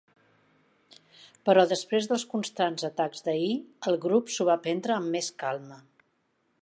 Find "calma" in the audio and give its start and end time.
5.45-5.79